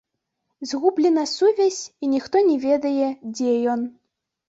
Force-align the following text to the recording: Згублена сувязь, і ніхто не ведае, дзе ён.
Згублена 0.69 1.25
сувязь, 1.35 1.83
і 2.03 2.11
ніхто 2.17 2.45
не 2.51 2.59
ведае, 2.67 3.15
дзе 3.33 3.51
ён. 3.77 3.89